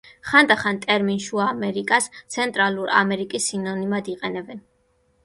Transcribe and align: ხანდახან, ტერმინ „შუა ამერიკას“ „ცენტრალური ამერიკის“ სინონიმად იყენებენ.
ხანდახან, 0.27 0.77
ტერმინ 0.85 1.19
„შუა 1.25 1.43
ამერიკას“ 1.55 2.07
„ცენტრალური 2.37 2.91
ამერიკის“ 3.03 3.51
სინონიმად 3.53 4.11
იყენებენ. 4.15 4.65